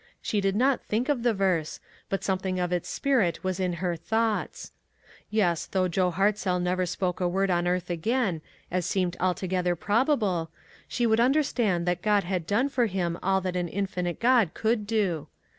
She 0.19 0.41
did 0.41 0.55
not 0.55 0.83
think 0.83 1.09
of 1.09 1.21
the 1.21 1.31
verse, 1.31 1.79
but 2.09 2.23
something 2.23 2.59
of 2.59 2.73
its 2.73 2.89
spirit 2.89 3.43
was 3.43 3.59
in 3.59 3.73
her 3.73 3.95
thoughts. 3.95 4.71
Yes, 5.29 5.67
though 5.67 5.87
Joe 5.87 6.09
Hartzell 6.11 6.59
never 6.59 6.87
spoke 6.87 7.19
a 7.19 7.27
word 7.27 7.51
on 7.51 7.67
earth 7.67 7.91
again, 7.91 8.41
as 8.71 8.83
seemed 8.87 9.15
altogether 9.19 9.75
probable, 9.75 10.49
she 10.87 11.05
would 11.05 11.19
understand 11.19 11.85
that 11.85 12.01
God 12.01 12.23
had 12.23 12.47
done 12.47 12.67
for 12.69 12.87
him 12.87 13.19
all 13.21 13.41
that 13.41 13.55
an 13.55 13.67
infinite 13.67 14.19
God 14.19 14.55
could 14.55 14.87
do. 14.87 15.27